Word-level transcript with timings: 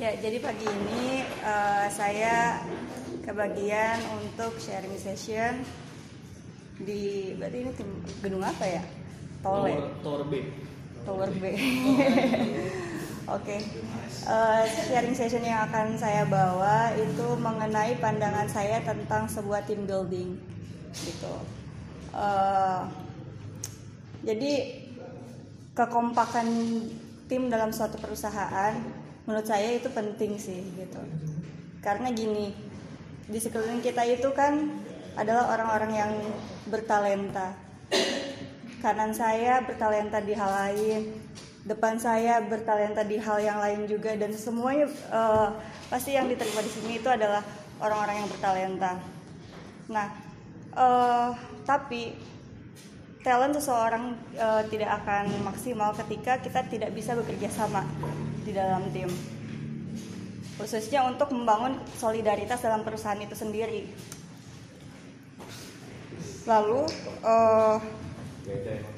Ya, 0.00 0.16
jadi 0.16 0.40
pagi 0.40 0.64
ini 0.64 1.20
uh, 1.44 1.84
saya 1.92 2.64
kebagian 3.20 4.00
untuk 4.16 4.56
sharing 4.56 4.96
session 4.96 5.60
di 6.80 7.36
berarti 7.36 7.56
ini 7.60 7.70
tim 7.76 8.00
gedung 8.24 8.40
apa 8.40 8.64
ya? 8.64 8.82
Tole. 9.44 9.76
Tower 10.00 10.24
B. 10.24 10.48
Tower 11.04 11.28
B. 11.28 11.44
Oke. 13.36 13.60
Uh, 14.24 14.64
sharing 14.88 15.12
session 15.12 15.44
yang 15.44 15.68
akan 15.68 15.92
saya 16.00 16.24
bawa 16.24 16.96
itu 16.96 17.36
mengenai 17.36 18.00
pandangan 18.00 18.48
saya 18.48 18.80
tentang 18.80 19.28
sebuah 19.28 19.68
team 19.68 19.84
building, 19.84 20.32
gitu. 20.96 21.34
Uh, 22.16 22.88
jadi 24.24 24.80
kekompakan 25.76 26.48
tim 27.28 27.52
dalam 27.52 27.68
suatu 27.68 28.00
perusahaan 28.00 28.99
menurut 29.30 29.46
saya 29.46 29.78
itu 29.78 29.86
penting 29.94 30.34
sih 30.34 30.58
gitu. 30.74 30.98
Karena 31.78 32.10
gini, 32.10 32.50
di 33.30 33.38
sekeliling 33.38 33.78
kita 33.78 34.02
itu 34.02 34.34
kan 34.34 34.74
adalah 35.14 35.54
orang-orang 35.54 35.92
yang 35.94 36.12
bertalenta. 36.66 37.54
Kanan 38.82 39.14
saya 39.14 39.62
bertalenta 39.62 40.18
di 40.18 40.34
hal 40.34 40.50
lain, 40.50 41.14
depan 41.62 41.94
saya 42.02 42.42
bertalenta 42.42 43.06
di 43.06 43.22
hal 43.22 43.38
yang 43.38 43.62
lain 43.62 43.86
juga 43.86 44.18
dan 44.18 44.34
semuanya 44.34 44.90
uh, 45.14 45.54
pasti 45.86 46.18
yang 46.18 46.26
diterima 46.26 46.58
di 46.58 46.72
sini 46.74 46.92
itu 46.98 47.06
adalah 47.06 47.46
orang-orang 47.78 48.26
yang 48.26 48.28
bertalenta. 48.34 48.92
Nah, 49.94 50.10
uh, 50.74 51.30
tapi 51.62 52.18
talent 53.22 53.54
seseorang 53.54 54.16
uh, 54.40 54.66
tidak 54.66 54.90
akan 55.04 55.30
maksimal 55.46 55.94
ketika 55.94 56.42
kita 56.42 56.66
tidak 56.66 56.90
bisa 56.96 57.14
bekerja 57.14 57.46
sama 57.52 57.86
di 58.44 58.52
dalam 58.52 58.88
tim. 58.92 59.10
Khususnya 60.60 61.08
untuk 61.08 61.32
membangun 61.32 61.80
solidaritas 61.96 62.60
dalam 62.60 62.84
perusahaan 62.84 63.16
itu 63.16 63.32
sendiri. 63.32 63.88
Lalu 66.44 66.84
uh, 67.24 67.80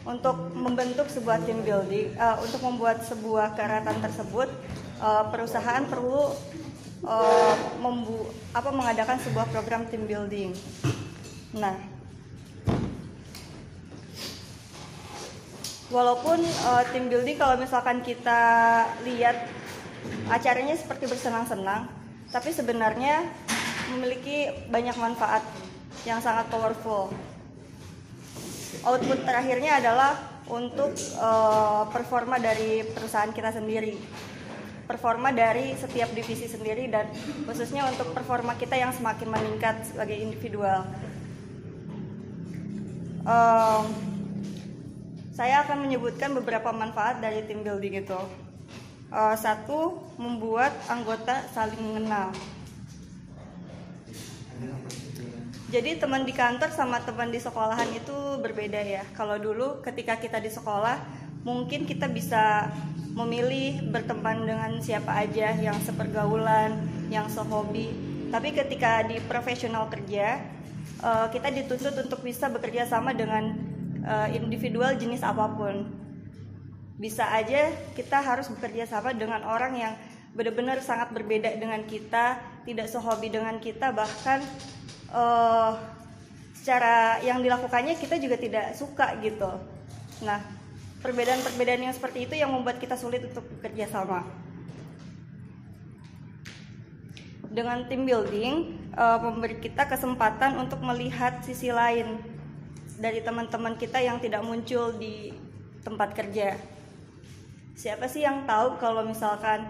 untuk 0.07 0.51
membentuk 0.57 1.07
sebuah 1.07 1.43
team 1.47 1.63
building, 1.63 2.15
uh, 2.19 2.43
untuk 2.43 2.63
membuat 2.67 3.07
sebuah 3.07 3.55
karatan 3.55 3.99
tersebut, 4.03 4.51
uh, 4.99 5.31
perusahaan 5.31 5.87
perlu 5.87 6.35
uh, 7.07 7.55
membu 7.79 8.27
apa 8.55 8.71
mengadakan 8.75 9.19
sebuah 9.23 9.47
program 9.51 9.87
team 9.87 10.07
building. 10.07 10.51
Nah, 11.55 11.92
walaupun 15.93 16.41
uh, 16.41 16.83
team 16.91 17.13
building 17.13 17.37
kalau 17.37 17.61
misalkan 17.61 18.01
kita 18.01 18.41
lihat 19.05 19.47
acaranya 20.33 20.75
seperti 20.75 21.05
bersenang-senang, 21.07 21.87
tapi 22.33 22.51
sebenarnya 22.51 23.29
memiliki 23.93 24.49
banyak 24.73 24.97
manfaat 24.97 25.45
yang 26.09 26.19
sangat 26.25 26.49
powerful. 26.49 27.13
Output 28.83 29.23
terakhirnya 29.23 29.79
adalah 29.79 30.17
untuk 30.49 30.97
uh, 31.21 31.87
performa 31.93 32.41
dari 32.41 32.83
perusahaan 32.89 33.31
kita 33.31 33.55
sendiri, 33.55 33.95
performa 34.89 35.31
dari 35.31 35.77
setiap 35.79 36.11
divisi 36.17 36.51
sendiri 36.51 36.91
dan 36.91 37.07
khususnya 37.47 37.87
untuk 37.87 38.11
performa 38.17 38.57
kita 38.59 38.75
yang 38.75 38.91
semakin 38.91 39.29
meningkat 39.29 39.87
sebagai 39.87 40.19
individual. 40.19 40.89
Uh, 43.23 43.87
saya 45.33 45.65
akan 45.65 45.89
menyebutkan 45.89 46.37
beberapa 46.37 46.69
manfaat 46.77 47.25
dari 47.25 47.41
tim 47.49 47.65
building 47.65 48.05
itu. 48.05 48.21
Uh, 49.13 49.37
satu, 49.37 50.01
membuat 50.17 50.73
anggota 50.89 51.45
saling 51.53 51.81
mengenal. 51.81 52.33
Jadi 55.73 55.97
teman 55.97 56.29
di 56.29 56.37
kantor 56.37 56.69
sama 56.69 57.01
teman 57.01 57.33
di 57.33 57.41
sekolahan 57.41 57.89
itu 57.97 58.13
berbeda 58.45 58.77
ya. 58.85 59.09
Kalau 59.17 59.41
dulu 59.41 59.81
ketika 59.81 60.21
kita 60.21 60.37
di 60.37 60.53
sekolah, 60.53 61.01
mungkin 61.49 61.89
kita 61.89 62.13
bisa 62.13 62.69
memilih 63.17 63.89
berteman 63.89 64.45
dengan 64.45 64.81
siapa 64.85 65.17
aja 65.17 65.57
yang 65.57 65.77
sepergaulan, 65.81 66.77
yang 67.09 67.25
sehobi. 67.33 67.89
Tapi 68.29 68.53
ketika 68.53 69.05
di 69.05 69.17
profesional 69.25 69.89
kerja, 69.89 70.45
uh, 71.01 71.29
kita 71.33 71.49
dituntut 71.53 71.97
untuk 72.05 72.21
bisa 72.21 72.53
bekerja 72.53 72.85
sama 72.85 73.17
dengan 73.17 73.72
uh, 74.07 74.29
individual 74.31 74.95
jenis 74.99 75.23
apa 75.23 75.51
pun. 75.55 75.89
Bisa 76.99 77.27
aja 77.35 77.73
kita 77.99 78.23
harus 78.23 78.47
bekerja 78.53 78.87
sama 78.87 79.11
dengan 79.17 79.43
orang 79.43 79.75
yang 79.75 79.95
benar-benar 80.33 80.81
sangat 80.81 81.13
berbeda 81.13 81.51
dengan 81.59 81.83
kita, 81.85 82.41
tidak 82.65 82.87
sehobi 82.89 83.29
dengan 83.29 83.59
kita, 83.59 83.93
bahkan 83.93 84.41
uh, 85.13 85.77
secara 86.57 87.19
yang 87.27 87.43
dilakukannya 87.43 87.99
kita 87.99 88.17
juga 88.23 88.39
tidak 88.39 88.73
suka 88.79 89.19
gitu. 89.21 89.51
Nah, 90.23 90.39
perbedaan-perbedaan 91.03 91.91
yang 91.91 91.95
seperti 91.95 92.31
itu 92.31 92.35
yang 92.39 92.55
membuat 92.55 92.79
kita 92.79 92.95
sulit 92.95 93.27
untuk 93.27 93.45
bekerja 93.59 93.91
sama. 93.91 94.23
Dengan 97.53 97.85
tim 97.85 98.09
building, 98.09 98.81
uh, 98.97 99.21
memberi 99.21 99.61
kita 99.61 99.85
kesempatan 99.85 100.57
untuk 100.57 100.81
melihat 100.81 101.45
sisi 101.45 101.69
lain 101.69 102.17
dari 103.03 103.19
teman-teman 103.19 103.75
kita 103.75 103.99
yang 103.99 104.23
tidak 104.23 104.47
muncul 104.47 104.95
di 104.95 105.35
tempat 105.83 106.15
kerja. 106.15 106.55
Siapa 107.75 108.07
sih 108.07 108.23
yang 108.23 108.47
tahu 108.47 108.79
kalau 108.79 109.03
misalkan 109.03 109.67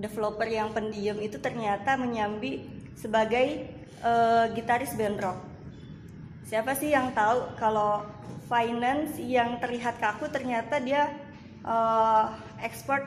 developer 0.00 0.48
yang 0.48 0.72
pendiam 0.72 1.20
itu 1.20 1.36
ternyata 1.36 2.00
menyambi 2.00 2.64
sebagai 2.96 3.68
uh, 4.00 4.48
gitaris 4.56 4.96
band 4.96 5.20
rock? 5.20 5.38
Siapa 6.48 6.72
sih 6.72 6.96
yang 6.96 7.12
tahu 7.12 7.52
kalau 7.60 8.00
finance 8.48 9.20
yang 9.20 9.60
terlihat 9.60 10.00
kaku 10.00 10.32
ternyata 10.32 10.80
dia 10.80 11.12
uh, 11.68 12.32
expert 12.64 13.04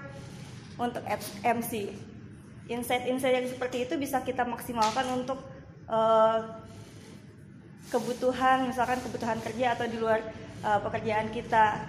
untuk 0.78 1.02
MC? 1.42 1.90
Insight-insight 2.70 3.42
yang 3.42 3.50
seperti 3.50 3.90
itu 3.90 3.98
bisa 3.98 4.22
kita 4.22 4.46
maksimalkan 4.46 5.04
untuk 5.18 5.42
uh, 5.90 6.62
kebutuhan 7.90 8.70
misalkan 8.70 9.00
kebutuhan 9.02 9.40
kerja 9.42 9.76
atau 9.76 9.86
di 9.90 9.98
luar 10.00 10.24
uh, 10.64 10.80
pekerjaan 10.84 11.32
kita. 11.34 11.84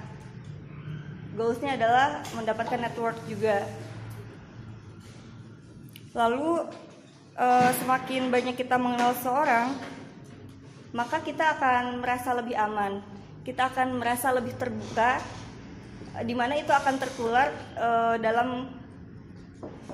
Goalsnya 1.34 1.75
adalah 1.75 2.22
mendapatkan 2.38 2.78
network 2.78 3.19
juga. 3.27 3.66
Lalu 6.15 6.71
uh, 7.34 7.71
semakin 7.83 8.31
banyak 8.31 8.54
kita 8.54 8.78
mengenal 8.78 9.19
seorang 9.19 9.75
maka 10.94 11.19
kita 11.27 11.59
akan 11.59 11.99
merasa 11.99 12.31
lebih 12.38 12.54
aman. 12.54 13.03
Kita 13.43 13.66
akan 13.66 13.99
merasa 13.99 14.31
lebih 14.31 14.54
terbuka 14.54 15.19
di 16.22 16.31
mana 16.38 16.54
itu 16.54 16.71
akan 16.71 16.94
tertular 17.03 17.50
uh, 17.75 18.15
dalam 18.22 18.71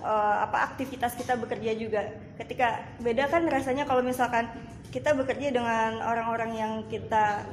uh, 0.04 0.36
apa 0.44 0.68
aktivitas 0.70 1.16
kita 1.16 1.40
bekerja 1.40 1.72
juga. 1.72 2.04
Ketika 2.36 2.84
beda 3.00 3.32
kan 3.32 3.48
rasanya 3.48 3.88
kalau 3.88 4.04
misalkan 4.04 4.44
kita 4.90 5.14
bekerja 5.14 5.54
dengan 5.54 6.02
orang-orang 6.02 6.50
yang 6.58 6.72
kita 6.90 7.46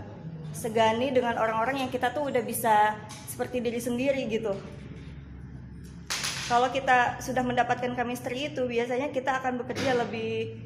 segani 0.58 1.14
dengan 1.14 1.38
orang-orang 1.38 1.86
yang 1.86 1.90
kita 1.94 2.10
tuh 2.10 2.34
udah 2.34 2.42
bisa 2.42 2.98
seperti 3.30 3.62
diri 3.62 3.78
sendiri 3.78 4.26
gitu. 4.26 4.58
Kalau 6.50 6.74
kita 6.74 7.22
sudah 7.22 7.46
mendapatkan 7.46 7.94
chemistry 7.94 8.50
itu 8.50 8.66
biasanya 8.66 9.14
kita 9.14 9.38
akan 9.44 9.62
bekerja 9.62 9.94
lebih 9.94 10.58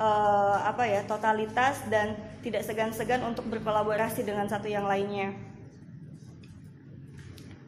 uh, 0.00 0.64
apa 0.64 0.86
ya 0.88 1.04
totalitas 1.04 1.84
dan 1.92 2.16
tidak 2.40 2.64
segan-segan 2.64 3.20
untuk 3.26 3.44
berkolaborasi 3.50 4.24
dengan 4.24 4.48
satu 4.48 4.70
yang 4.70 4.88
lainnya. 4.88 5.36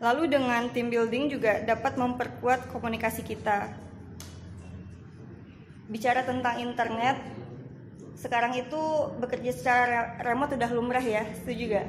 Lalu 0.00 0.28
dengan 0.28 0.68
team 0.72 0.92
building 0.92 1.32
juga 1.32 1.64
dapat 1.64 1.96
memperkuat 1.96 2.68
komunikasi 2.70 3.24
kita. 3.24 3.72
Bicara 5.88 6.22
tentang 6.22 6.60
internet, 6.60 7.16
sekarang 8.16 8.56
itu 8.56 8.82
bekerja 9.20 9.52
secara 9.52 10.16
remote 10.24 10.56
udah 10.56 10.70
lumrah 10.72 11.04
ya, 11.04 11.28
setuju 11.36 11.76
gak? 11.76 11.86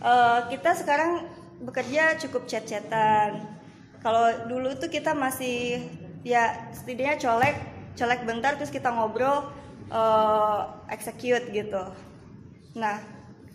Uh, 0.00 0.48
kita 0.48 0.72
sekarang 0.80 1.28
bekerja 1.60 2.16
cukup 2.16 2.48
chat-chatan. 2.48 3.44
Kalau 4.00 4.48
dulu 4.48 4.72
tuh 4.80 4.88
kita 4.88 5.12
masih 5.12 5.84
ya 6.24 6.72
setidaknya 6.72 7.20
colek, 7.20 7.56
colek 8.00 8.24
bentar 8.24 8.56
terus 8.56 8.72
kita 8.72 8.88
ngobrol, 8.88 9.52
uh, 9.92 10.80
execute 10.88 11.52
gitu. 11.52 11.84
Nah, 12.72 13.04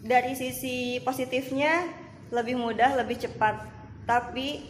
dari 0.06 0.38
sisi 0.38 1.02
positifnya 1.02 1.90
lebih 2.30 2.62
mudah, 2.62 2.94
lebih 2.94 3.18
cepat, 3.18 3.66
tapi 4.06 4.70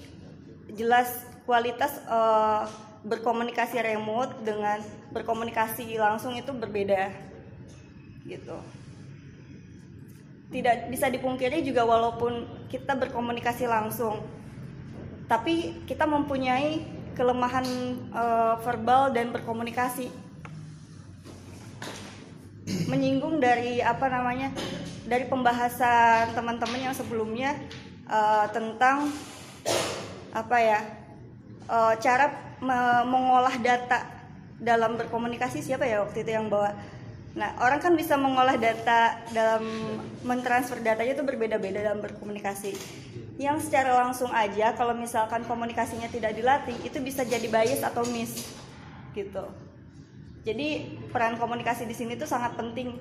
jelas 0.71 1.27
kualitas 1.44 2.00
uh, 2.07 2.63
berkomunikasi 3.06 3.78
remote 3.80 4.42
dengan 4.42 4.81
berkomunikasi 5.13 5.94
langsung 6.02 6.34
itu 6.34 6.50
berbeda, 6.50 7.13
gitu. 8.25 8.57
Tidak 10.50 10.90
bisa 10.90 11.07
dipungkiri 11.13 11.62
juga 11.62 11.86
walaupun 11.86 12.50
kita 12.68 12.98
berkomunikasi 12.98 13.69
langsung, 13.69 14.25
tapi 15.30 15.86
kita 15.86 16.10
mempunyai 16.10 16.81
kelemahan 17.16 17.66
uh, 18.12 18.60
verbal 18.60 19.13
dan 19.13 19.31
berkomunikasi 19.31 20.12
menyinggung 22.90 23.38
dari 23.40 23.80
apa 23.80 24.10
namanya 24.10 24.52
dari 25.06 25.30
pembahasan 25.30 26.34
teman-teman 26.34 26.92
yang 26.92 26.96
sebelumnya 26.98 27.56
uh, 28.10 28.50
tentang 28.50 29.13
apa 30.34 30.57
ya 30.60 30.80
uh, 31.69 31.94
cara 32.02 32.44
mengolah 33.06 33.56
data 33.60 34.07
dalam 34.56 34.96
berkomunikasi 34.96 35.60
siapa 35.60 35.84
ya 35.84 36.04
waktu 36.04 36.24
itu 36.24 36.31
yang 36.31 36.48
bawa? 36.48 36.75
Nah 37.36 37.60
orang 37.60 37.84
kan 37.84 37.94
bisa 38.00 38.16
mengolah 38.16 38.56
data 38.56 39.19
dalam 39.36 39.63
mentransfer 40.24 40.80
datanya 40.80 41.19
itu 41.19 41.24
berbeda-beda 41.28 41.84
dalam 41.84 42.00
berkomunikasi. 42.00 42.72
Yang 43.36 43.68
secara 43.68 43.92
langsung 44.00 44.31
aja 44.31 44.72
kalau 44.80 44.96
misalkan 44.96 45.44
komunikasinya 45.44 46.07
tidak 46.07 46.36
dilatih 46.40 46.75
itu 46.88 47.04
bisa 47.04 47.28
jadi 47.28 47.44
bias 47.52 47.84
atau 47.84 48.07
miss 48.07 48.48
gitu. 49.12 49.44
Jadi 50.46 50.96
peran 51.10 51.36
komunikasi 51.42 51.90
di 51.90 51.96
sini 51.98 52.16
tuh 52.16 52.30
sangat 52.30 52.56
penting 52.56 52.96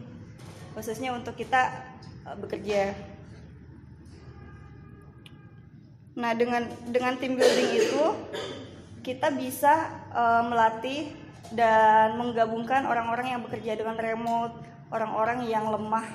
khususnya 0.75 1.15
untuk 1.15 1.39
kita 1.39 1.71
uh, 2.27 2.35
bekerja. 2.35 2.97
Nah, 6.15 6.31
dengan 6.35 6.67
dengan 6.91 7.19
tim 7.19 7.35
building 7.35 7.71
itu 7.75 8.05
kita 9.05 9.29
bisa 9.37 9.93
uh, 10.17 10.41
melatih 10.49 11.13
dan 11.53 12.17
menggabungkan 12.17 12.89
orang-orang 12.89 13.37
yang 13.37 13.45
bekerja 13.45 13.77
dengan 13.77 14.01
remote, 14.01 14.57
orang-orang 14.89 15.45
yang 15.45 15.69
lemah 15.69 16.09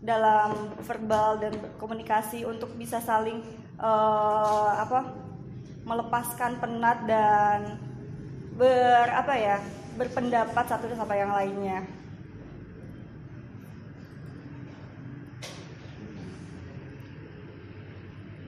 dalam 0.00 0.72
verbal 0.82 1.38
dan 1.38 1.52
komunikasi 1.76 2.48
untuk 2.48 2.72
bisa 2.74 2.98
saling 2.98 3.44
uh, 3.78 4.74
apa 4.80 5.14
melepaskan 5.86 6.58
penat 6.58 7.04
dan 7.06 7.78
ber 8.56 9.06
apa 9.12 9.34
ya 9.36 9.56
berpendapat 10.00 10.64
satu 10.66 10.88
sama 10.96 11.14
yang 11.14 11.30
lainnya. 11.36 11.84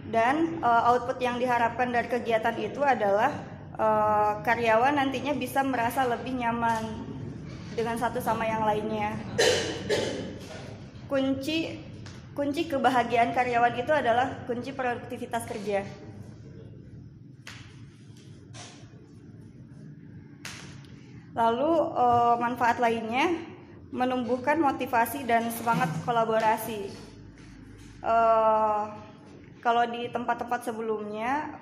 Dan 0.09 0.63
uh, 0.63 0.95
output 0.95 1.19
yang 1.19 1.43
diharapkan 1.43 1.91
dari 1.91 2.07
kegiatan 2.07 2.55
itu 2.55 2.79
adalah 2.87 3.35
uh, 3.79 4.41
karyawan 4.43 4.99
nantinya 4.99 5.35
bisa 5.35 5.63
merasa 5.67 6.07
lebih 6.07 6.35
nyaman 6.39 7.07
dengan 7.75 7.99
satu 7.99 8.23
sama 8.23 8.47
yang 8.47 8.63
lainnya. 8.63 9.19
Kunci 11.11 11.79
kunci 12.35 12.67
kebahagiaan 12.67 13.31
karyawan 13.31 13.75
itu 13.79 13.93
adalah 13.95 14.43
kunci 14.47 14.75
produktivitas 14.75 15.47
kerja. 15.47 15.87
Lalu 21.35 21.73
uh, 21.99 22.39
manfaat 22.39 22.79
lainnya 22.79 23.35
menumbuhkan 23.91 24.59
motivasi 24.59 25.27
dan 25.27 25.51
semangat 25.51 25.91
kolaborasi. 26.07 26.91
Uh, 28.03 28.87
kalau 29.59 29.83
di 29.91 30.07
tempat-tempat 30.11 30.67
sebelumnya 30.67 31.59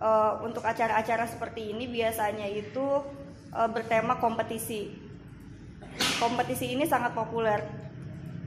uh, 0.00 0.40
untuk 0.42 0.64
acara-acara 0.64 1.26
seperti 1.28 1.74
ini 1.74 1.90
biasanya 1.90 2.48
itu 2.48 3.02
uh, 3.54 3.68
bertema 3.70 4.18
kompetisi. 4.18 4.94
Kompetisi 6.18 6.74
ini 6.74 6.86
sangat 6.86 7.14
populer. 7.14 7.62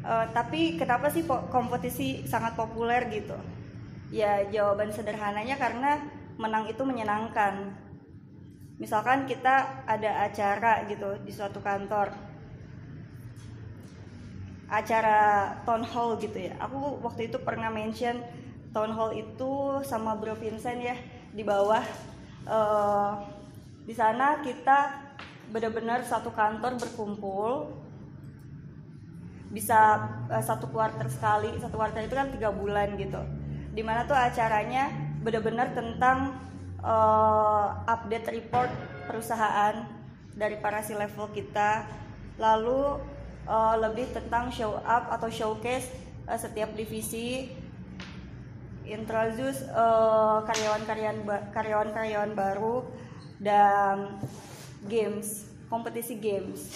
Uh, 0.04 0.28
tapi 0.32 0.80
kenapa 0.80 1.12
sih 1.12 1.28
kompetisi 1.28 2.24
sangat 2.28 2.56
populer 2.56 3.08
gitu? 3.12 3.36
Ya 4.12 4.48
jawaban 4.48 4.92
sederhananya 4.92 5.60
karena 5.60 6.00
menang 6.40 6.70
itu 6.70 6.86
menyenangkan 6.86 7.76
misalkan 8.78 9.26
kita 9.26 9.84
ada 9.90 10.30
acara 10.30 10.86
gitu 10.86 11.18
di 11.26 11.34
suatu 11.34 11.58
kantor 11.66 12.14
acara 14.70 15.50
town 15.66 15.82
hall 15.82 16.22
gitu 16.22 16.38
ya 16.38 16.54
aku 16.62 17.02
waktu 17.02 17.34
itu 17.34 17.42
pernah 17.42 17.74
mention 17.74 18.22
town 18.70 18.94
hall 18.94 19.10
itu 19.18 19.82
sama 19.82 20.14
Bro 20.14 20.38
Vincent 20.38 20.78
ya 20.78 20.94
di 21.38 21.46
bawah 21.46 21.86
uh, 22.50 23.22
di 23.86 23.94
sana 23.94 24.42
kita 24.42 25.06
benar-benar 25.54 26.02
satu 26.02 26.34
kantor 26.34 26.82
berkumpul. 26.82 27.78
Bisa 29.54 30.02
uh, 30.28 30.44
satu 30.44 30.68
kuarter 30.74 31.06
sekali 31.08 31.54
satu 31.62 31.78
kuarter 31.78 32.10
itu 32.10 32.18
kan 32.18 32.34
tiga 32.34 32.50
bulan 32.50 32.98
gitu. 32.98 33.22
Di 33.78 33.86
mana 33.86 34.10
tuh 34.10 34.18
acaranya 34.18 34.90
benar-benar 35.22 35.78
tentang 35.78 36.42
uh, 36.82 37.86
update 37.86 38.34
report 38.34 38.74
perusahaan 39.06 39.86
dari 40.34 40.58
para 40.58 40.82
si 40.82 40.98
level 40.98 41.30
kita. 41.38 41.86
Lalu 42.42 42.98
uh, 43.46 43.76
lebih 43.78 44.10
tentang 44.10 44.50
show 44.50 44.82
up 44.82 45.14
atau 45.14 45.30
showcase 45.30 45.86
uh, 46.26 46.36
setiap 46.36 46.74
divisi 46.74 47.54
introduce 48.90 49.68
karyawan-karyawan 50.48 51.20
uh, 51.28 51.50
karyawan-karyawan 51.52 52.32
baru 52.34 52.88
dan 53.38 54.18
games 54.88 55.48
kompetisi 55.68 56.18
games. 56.18 56.72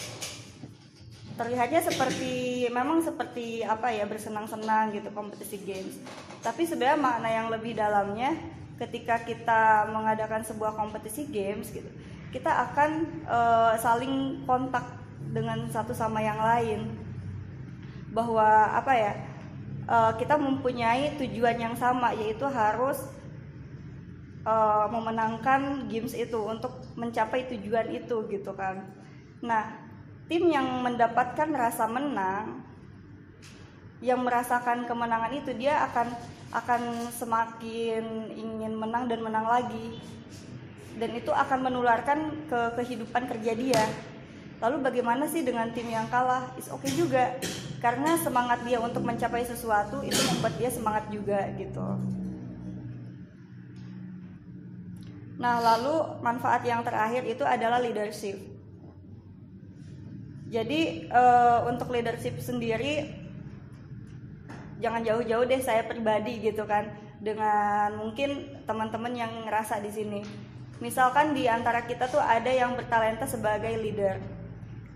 Terlihatnya 1.39 1.81
seperti 1.81 2.67
memang 2.69 3.01
seperti 3.01 3.65
apa 3.65 3.89
ya 3.89 4.05
bersenang-senang 4.05 4.93
gitu 4.93 5.09
kompetisi 5.15 5.57
games. 5.63 5.97
Tapi 6.43 6.67
sebenarnya 6.67 6.99
makna 6.99 7.29
yang 7.31 7.47
lebih 7.49 7.73
dalamnya 7.73 8.35
ketika 8.77 9.21
kita 9.23 9.89
mengadakan 9.89 10.43
sebuah 10.43 10.75
kompetisi 10.75 11.29
games 11.29 11.71
gitu 11.71 11.89
kita 12.31 12.47
akan 12.47 12.91
uh, 13.27 13.75
saling 13.75 14.39
kontak 14.47 14.87
dengan 15.35 15.67
satu 15.67 15.91
sama 15.91 16.23
yang 16.23 16.39
lain. 16.39 16.87
Bahwa 18.11 18.71
apa 18.75 18.91
ya 18.95 19.11
uh, 19.91 20.15
kita 20.15 20.39
mempunyai 20.39 21.19
tujuan 21.19 21.59
yang 21.59 21.75
sama 21.75 22.15
yaitu 22.15 22.47
harus 22.47 23.03
uh, 24.47 24.87
memenangkan 24.87 25.91
games 25.91 26.15
itu 26.15 26.39
untuk 26.39 26.79
mencapai 26.95 27.51
tujuan 27.51 27.91
itu 27.91 28.23
gitu 28.31 28.55
kan. 28.55 28.87
Nah 29.43 29.75
tim 30.31 30.47
yang 30.47 30.79
mendapatkan 30.79 31.51
rasa 31.51 31.91
menang 31.91 32.63
yang 34.01 34.23
merasakan 34.25 34.89
kemenangan 34.89 35.35
itu 35.35 35.53
dia 35.53 35.83
akan 35.91 36.09
akan 36.51 36.81
semakin 37.13 38.33
ingin 38.33 38.73
menang 38.73 39.05
dan 39.11 39.19
menang 39.21 39.45
lagi. 39.45 39.99
Dan 40.91 41.15
itu 41.15 41.31
akan 41.31 41.71
menularkan 41.71 42.49
ke 42.51 42.59
kehidupan 42.81 43.23
kerja 43.29 43.51
dia. 43.55 43.83
Lalu 44.59 44.83
bagaimana 44.83 45.25
sih 45.25 45.41
dengan 45.41 45.71
tim 45.71 45.87
yang 45.87 46.05
kalah? 46.11 46.51
Is 46.59 46.67
oke 46.67 46.83
okay 46.83 46.91
juga 46.93 47.39
karena 47.81 48.13
semangat 48.21 48.61
dia 48.61 48.77
untuk 48.77 49.01
mencapai 49.01 49.41
sesuatu 49.41 50.05
itu 50.05 50.21
membuat 50.29 50.53
dia 50.61 50.69
semangat 50.69 51.09
juga 51.09 51.49
gitu. 51.57 51.81
Nah 55.41 55.57
lalu 55.57 56.21
manfaat 56.21 56.61
yang 56.61 56.85
terakhir 56.85 57.25
itu 57.25 57.41
adalah 57.41 57.81
leadership. 57.81 58.37
Jadi 60.53 61.09
uh, 61.09 61.65
untuk 61.65 61.89
leadership 61.89 62.37
sendiri 62.37 63.09
jangan 64.77 65.01
jauh-jauh 65.01 65.49
deh 65.49 65.61
saya 65.61 65.81
pribadi 65.81 66.37
gitu 66.37 66.69
kan 66.69 66.93
dengan 67.17 67.97
mungkin 67.97 68.61
teman-teman 68.69 69.17
yang 69.17 69.33
ngerasa 69.49 69.81
di 69.81 69.89
sini. 69.89 70.21
Misalkan 70.77 71.33
di 71.33 71.49
antara 71.49 71.89
kita 71.89 72.09
tuh 72.13 72.21
ada 72.21 72.49
yang 72.53 72.77
bertalenta 72.77 73.25
sebagai 73.25 73.73
leader 73.81 74.21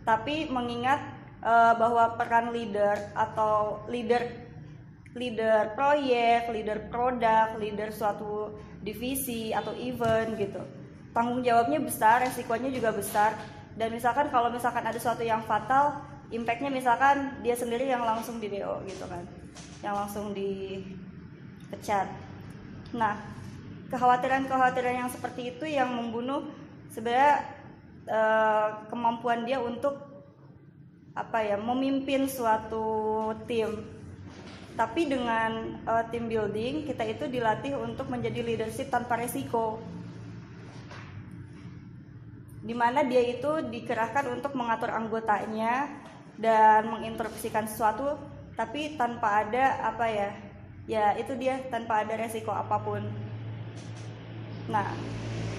tapi 0.06 0.46
mengingat 0.54 1.14
uh, 1.46 1.78
bahwa 1.78 2.18
peran 2.18 2.50
leader 2.50 2.98
atau 3.14 3.86
leader 3.86 4.25
leader 5.16 5.72
proyek, 5.78 6.50
leader 6.52 6.90
produk, 6.92 7.56
leader 7.62 7.94
suatu 7.94 8.58
divisi 8.84 9.56
atau 9.56 9.72
event 9.78 10.36
gitu. 10.36 10.60
Tanggung 11.16 11.40
jawabnya 11.40 11.80
besar, 11.80 12.20
resikonya 12.25 12.68
juga 12.68 12.92
besar. 12.92 13.32
Dan 13.80 13.96
misalkan 13.96 14.28
kalau 14.28 14.52
misalkan 14.52 14.84
ada 14.84 15.00
sesuatu 15.00 15.24
yang 15.24 15.40
fatal, 15.48 16.04
impactnya 16.34 16.72
misalkan 16.74 17.38
dia 17.46 17.54
sendiri 17.54 17.86
yang 17.86 18.02
langsung 18.02 18.42
di 18.42 18.50
DO 18.50 18.82
gitu 18.90 19.06
kan 19.06 19.22
yang 19.86 19.94
langsung 19.94 20.34
dipecat 20.34 22.10
nah 22.96 23.20
kekhawatiran-kekhawatiran 23.94 25.06
yang 25.06 25.12
seperti 25.12 25.54
itu 25.54 25.66
yang 25.70 25.94
membunuh 25.94 26.50
sebenarnya 26.90 27.46
eh, 28.10 28.68
kemampuan 28.90 29.46
dia 29.46 29.62
untuk 29.62 30.14
apa 31.15 31.39
ya 31.48 31.55
memimpin 31.55 32.27
suatu 32.27 33.31
tim. 33.48 33.88
Tapi 34.75 35.07
dengan 35.07 35.79
uh, 35.88 36.03
team 36.12 36.27
building 36.27 36.84
kita 36.84 37.07
itu 37.07 37.31
dilatih 37.31 37.79
untuk 37.79 38.12
menjadi 38.12 38.43
leadership 38.43 38.91
tanpa 38.91 39.15
resiko. 39.15 39.79
Di 42.60 42.75
mana 42.75 43.07
dia 43.07 43.24
itu 43.24 43.63
dikerahkan 43.72 44.27
untuk 44.36 44.51
mengatur 44.60 44.91
anggotanya 44.91 45.88
dan 46.36 46.91
menginterupsikan 46.91 47.72
sesuatu 47.72 48.19
tapi 48.60 49.00
tanpa 49.00 49.48
ada 49.48 49.79
apa 49.95 50.05
ya 50.12 50.29
ya 50.88 51.05
itu 51.15 51.36
dia 51.39 51.63
tanpa 51.72 52.03
ada 52.03 52.19
resiko 52.19 52.51
apa 52.51 52.75
pun. 52.84 53.00
Nah, 54.67 54.91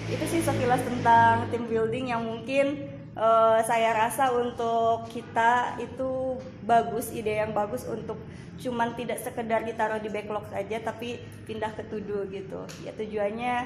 itu 0.05 0.23
sih 0.29 0.41
sekilas 0.45 0.85
tentang 0.85 1.49
team 1.49 1.65
building 1.65 2.13
yang 2.13 2.21
mungkin 2.21 2.96
uh, 3.17 3.59
saya 3.65 3.91
rasa 3.97 4.29
untuk 4.31 5.09
kita 5.09 5.81
itu 5.81 6.37
bagus, 6.63 7.09
ide 7.09 7.41
yang 7.41 7.51
bagus 7.51 7.83
untuk 7.89 8.21
cuman 8.57 8.97
tidak 8.97 9.21
sekedar 9.21 9.61
ditaruh 9.61 10.01
di 10.01 10.09
backlog 10.09 10.45
saja 10.49 10.81
tapi 10.81 11.21
pindah 11.49 11.73
ke 11.73 11.83
to 11.89 11.97
gitu. 12.29 12.61
Ya 12.85 12.93
tujuannya 12.93 13.65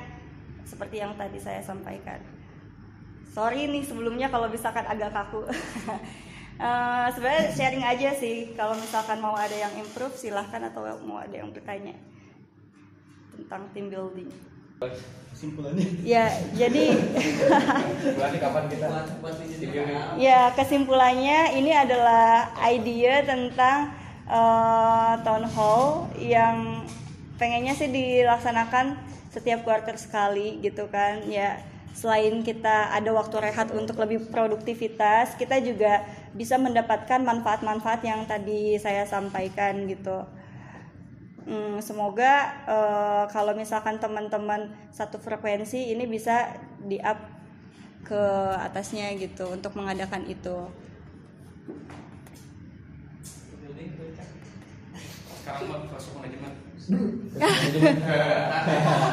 seperti 0.63 1.03
yang 1.03 1.13
tadi 1.19 1.37
saya 1.37 1.59
sampaikan. 1.59 2.23
Sorry 3.31 3.67
nih 3.67 3.83
sebelumnya 3.87 4.27
kalau 4.27 4.51
misalkan 4.51 4.83
agak 4.83 5.15
kaku. 5.15 5.47
uh, 5.47 7.07
sebenarnya 7.15 7.51
sharing 7.55 7.85
aja 7.85 8.09
sih 8.15 8.51
kalau 8.55 8.75
misalkan 8.75 9.19
mau 9.23 9.35
ada 9.35 9.55
yang 9.55 9.71
improve 9.79 10.15
silahkan 10.15 10.67
atau 10.67 10.83
mau 11.03 11.19
ada 11.19 11.35
yang 11.39 11.51
bertanya 11.51 11.95
tentang 13.31 13.71
team 13.71 13.87
building 13.87 14.50
kesimpulannya. 14.81 15.87
Ya 16.01 16.25
jadi 16.57 16.83
kapan 18.41 18.63
kita? 18.69 18.87
Ya 20.17 20.49
kesimpulannya 20.57 21.53
ini 21.57 21.71
adalah 21.73 22.49
ide 22.65 23.25
tentang 23.25 23.93
uh, 24.25 25.21
town 25.21 25.45
hall 25.53 26.09
yang 26.17 26.85
pengennya 27.37 27.77
sih 27.77 27.89
dilaksanakan 27.93 28.97
setiap 29.29 29.61
quarter 29.61 29.97
sekali 30.01 30.57
gitu 30.65 30.89
kan. 30.89 31.29
Ya 31.29 31.61
selain 31.91 32.41
kita 32.41 32.89
ada 32.95 33.11
waktu 33.11 33.35
rehat 33.37 33.69
untuk 33.75 33.99
lebih 33.99 34.31
produktivitas 34.31 35.35
kita 35.35 35.59
juga 35.59 36.07
bisa 36.31 36.55
mendapatkan 36.55 37.19
manfaat-manfaat 37.19 38.01
yang 38.07 38.23
tadi 38.23 38.79
saya 38.79 39.03
sampaikan 39.03 39.85
gitu 39.91 40.23
hmm, 41.47 41.77
semoga 41.81 42.53
uh, 42.65 43.23
kalau 43.29 43.53
misalkan 43.57 43.97
teman-teman 43.97 44.73
satu 44.93 45.17
frekuensi 45.17 45.93
ini 45.93 46.05
bisa 46.05 46.57
di 46.81 46.97
up 47.01 47.17
ke 48.01 48.23
atasnya 48.57 49.13
gitu 49.15 49.47
untuk 49.53 49.77
mengadakan 49.77 50.25
itu 50.25 50.67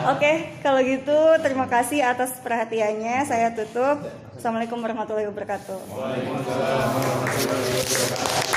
Oke, 0.09 0.33
kalau 0.65 0.81
gitu 0.83 1.19
terima 1.45 1.67
kasih 1.71 2.03
atas 2.03 2.41
perhatiannya. 2.43 3.23
Saya 3.29 3.55
tutup. 3.55 4.03
Assalamualaikum 4.35 4.79
warahmatullahi 4.83 5.29
wabarakatuh. 5.31 5.79
Waalaikumsalam 5.93 6.89
warahmatullahi 6.95 7.75
wabarakatuh. 7.87 8.48